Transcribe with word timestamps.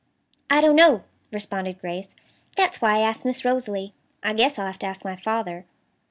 "I 0.49 0.61
don't 0.61 0.75
know," 0.75 1.03
responded 1.31 1.77
Grace. 1.79 2.15
"That's 2.57 2.81
why 2.81 2.95
I 2.95 3.01
asked 3.03 3.23
Miss 3.23 3.45
Rosalie. 3.45 3.93
I 4.23 4.33
guess 4.33 4.57
I'll 4.57 4.65
have 4.65 4.79
to 4.79 4.87
ask 4.87 5.05
my 5.05 5.15
father." 5.15 5.67